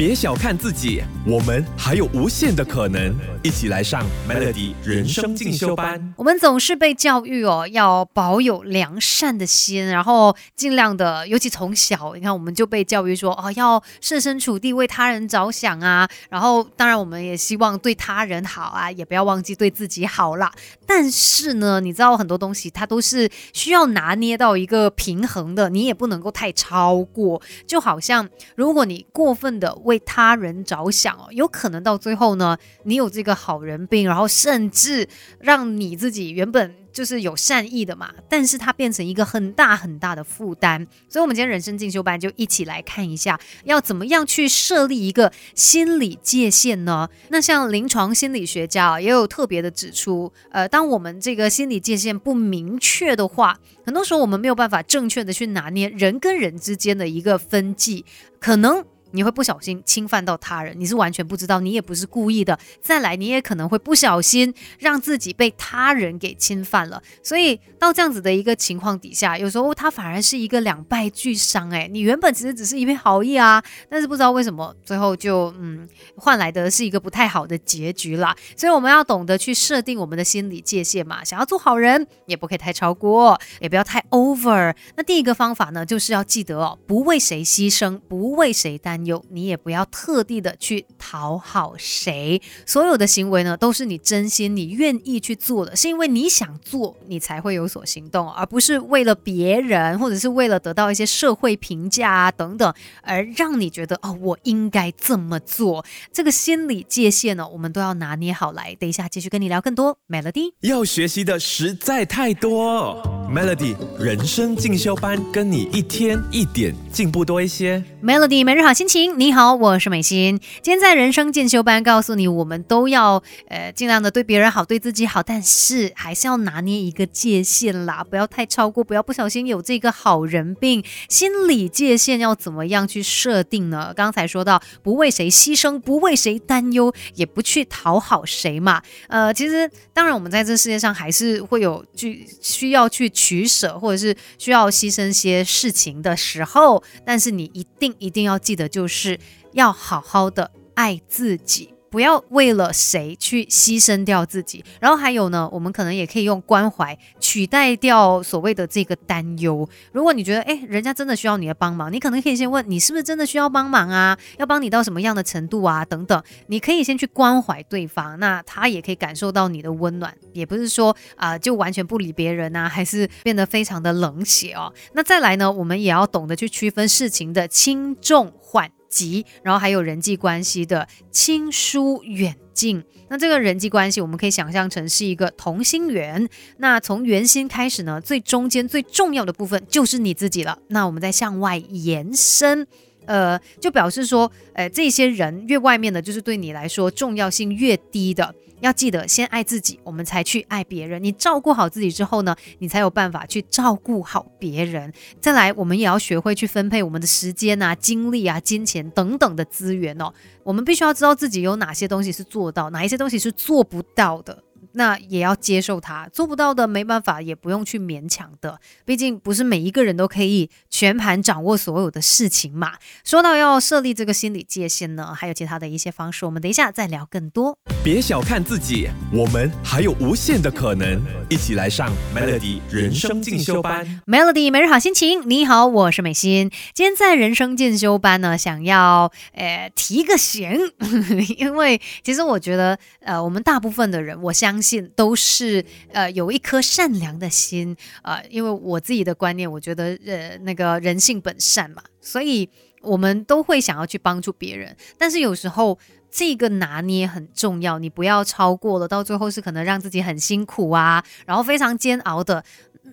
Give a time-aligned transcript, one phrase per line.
[0.00, 3.14] 别小看自己，我们还有无限的可能。
[3.42, 6.14] 一起来上 Melody 人生进修班。
[6.16, 16.06] 我们总是被教育哦，要保有良善的心，然后尽量的，尤其从小，你看我们就被教育说哦，要设身处地为他人着想啊。
[16.28, 20.52] 然后当然我们也希望对他人好啊，也不要忘记对自己好啦。
[20.86, 27.40] 但是呢，你知道很多东西它都是需要拿捏到一个平衡的，你也不能够太超过。
[27.66, 29.74] 就好像如果你过分的。
[29.90, 35.08] 为他人着想哦，有可能到最后呢，你有这个好人病，然后甚至
[35.40, 40.86] 让你自己原本就是有善意的嘛，但是它变成一个很大很大的负担。
[41.08, 47.08] 所以，我们今天人生进修班就一起来看一下，要怎么样去设立一个心理界限呢？
[47.30, 58.04] 那像临床心理学家也有特别的指出，呃，当我们这个心理界限不明确的话，很多时候我们没有办法正确的去拿捏人跟人之间的一个分际，
[58.40, 58.84] 可能。
[59.12, 62.58] 你会不小心侵犯到他人，你是完全不知道，你也不是故意的。
[62.80, 67.02] 再来，你也可能会不小心让自己被他人给侵犯了。
[67.22, 71.70] 所以到这样子的一个情况底下，有时候他反而是一个两败俱伤。
[71.70, 78.36] 哎，你原本其实只是一片好意啊，但是不知道为什么最后就嗯换来的是一个不太好的结局啦。
[78.56, 81.24] 所以我们要懂得去设定我们的心理界限嘛。
[81.24, 84.74] 想要做好人，也不可以太超过，也不要太 over。
[84.96, 88.99] 那第一个方法呢，就是要记得哦，不为谁牺牲，不为谁担。
[89.06, 105.84] 有你也不要特地的去讨好谁，所有的行为呢都是你真心你愿意去做的，是因为你想做，你才会有所行动，而不是为了别人或者是为了得到一些社会评价啊等等，而让你觉得哦我应该这么做。
[106.12, 108.74] 这个心理界限呢，我们都要拿捏好来。
[108.76, 109.98] 等一下继续跟你聊更多。
[110.08, 117.82] Melody 要学习的实在太多，Melody 人生进修班跟你一天一点进步多一些。
[118.02, 118.88] Melody 每日好心。
[118.90, 120.40] 情你好，我是美心。
[120.62, 130.82] 今天在人生进修班告诉你，我们都要呃尽量的对别人好，对自己好，但是还是要拿捏一个界限啦，不要太超过，不要不小心有这个好人病。
[131.08, 133.92] 心理界限要怎么样去设定呢？
[133.94, 138.82] 刚才说到不为谁牺牲，不为谁担忧，也不去讨好谁嘛。
[139.06, 148.86] 呃，其实当然我们在这世界上还是会有去需要去取舍，或者是需要牺牲些事情的时候，但是你一定一定要记得就。
[148.86, 149.18] 是
[149.52, 151.72] 要好好的爱自己。
[151.90, 159.68] 不要为了谁去牺牲掉自己，然后还有呢，我们可能也可以用关怀取代掉所谓的这个担忧。
[159.92, 164.16] 如果你觉得哎，人家真的需要你的帮忙，你可能可以先问你是不是真的需要帮忙啊？
[164.38, 165.84] 要帮你到什么样的程度啊？
[165.84, 174.72] 等等，你可以先去关怀对方，那他也可以感受到你的温暖，也不是说啊就完全不理别人啊，还是变得非常的冷血哦。
[174.92, 178.70] 那再来呢，我们也要懂得去区分事情的轻重缓。
[178.90, 182.84] 及，然后还有人际关系的亲疏远近。
[183.08, 186.28] 那这个人际关系，我们可以想象成是一个同心圆。
[186.58, 190.58] 那从圆心开始呢，最中间最重要的部分就是你自己了。
[190.68, 192.66] 那我们再向外延伸。
[193.06, 198.34] 呃，就表示说，呃，这些人越外面的，就是对你来说重要性越低的。
[198.60, 201.02] 要记得先爱自己，我们才去爱别人。
[201.02, 204.92] 你照顾好自己之后呢，你才有办法去照顾好别人。
[205.18, 210.12] 再来，我们也要学会去分配我们的时间啊、精力啊、金钱等等的资源哦。
[210.42, 214.44] 我们必须要知道自己有哪些东西是做到，哪一些东西是做不到的。
[214.72, 218.60] 那也要接受它，做不到的没办法，也不用去勉强的。
[218.84, 222.74] 毕竟不是每一个人都可以全盘掌握所有的事情嘛。
[223.04, 227.56] 说到要设立这个心理界限呢，还有其他的一些方式，我们等一下再聊更多。
[227.82, 231.00] 别小看自己，我们还有无限的可能。
[231.28, 234.02] 一起来上 Melody 人生进修班。
[234.06, 236.50] Melody 每日好心情，你好，我是美心。
[236.74, 240.50] 今天在人生进修班呢，想要呃提个醒，
[241.38, 252.48] 因为其实我觉得呃我们大部分的人，我相相信都是呃有一颗善良的心呃，因为我自己的观念，我觉得呃那个人性本善嘛，所以
[252.82, 254.76] 我们都会想要去帮助别人。
[254.98, 255.78] 但是有时候
[256.10, 262.44] 这个拿捏很重要，你不要超过了，到最后是可能让自己很辛苦啊，然后非常煎熬的。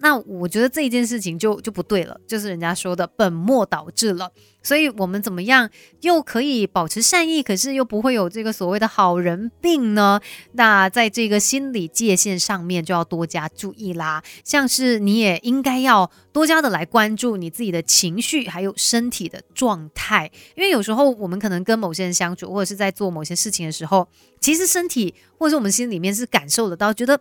[0.00, 4.30] 那我觉得这一件事情就就不对了，就是人家说的本末倒置了。
[4.62, 10.20] 所以，我们怎么样又可以保持善意，可是又不会有这个所谓的好人病呢？
[10.54, 14.24] 那在这个心理界限上面就要多加注意啦。
[14.42, 24.08] 像是你也应该要多加的来关注你自己的情绪，还有身体的状态，因为有时候我们可能跟某些人相处，或者是在做某些事情的时候，
[24.40, 27.20] 其实身体或者是我们心里面是感受得到，觉得。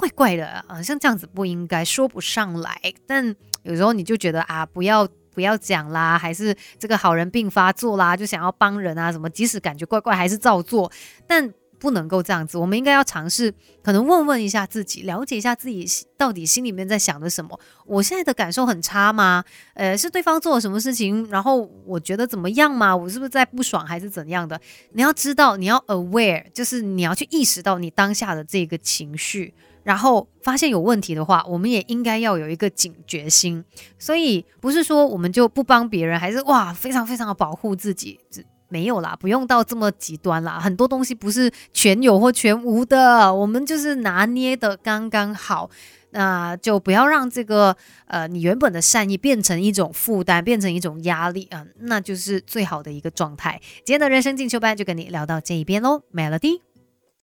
[0.00, 5.06] 怪怪的啊，像这样子不应该说不上来，但有时候你就觉得啊，不要。
[5.32, 10.90] 不不要讲啦，还是这个好人病发作啦，就想要帮人啊什么，即使感觉怪怪，还是照做，
[11.26, 11.50] 但。
[11.80, 15.86] 不能够这样子，我们应该要尝试，可能问问一下自己，了解一下自己
[16.18, 17.58] 到底心里面在想的什么。
[17.86, 19.42] 我现在的感受很差吗？
[19.74, 22.94] 呃，是对方做了什么事情，然后我觉得怎么样吗？
[22.94, 24.60] 我是不是在不爽还是怎样的？
[24.92, 33.64] 你要知道，你要 aware，就是你要去意识到你当下的这个情绪，然后发现有问题的话，我们也应该要有一个警觉心。
[33.98, 38.20] 所以不是说我们就不帮别人，还是哇非常非常的保护自己。
[38.70, 40.58] 没有啦，不用到这么极端啦。
[40.58, 45.68] 很多东西不是全有或全无的，我们就是拿捏的刚刚好。
[46.12, 47.76] 那就不要让这个
[48.06, 53.60] 呃你原本的善意变成一种负担，变成一种压力啊，那就是最好的一个状态。
[53.84, 56.69] 今天的人生进修班就跟你聊到这一边喽，Melody。